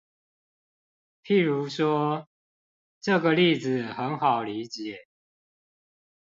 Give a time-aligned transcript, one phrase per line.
[1.23, 2.27] 譬如說，
[3.01, 5.07] 這個例子很好理解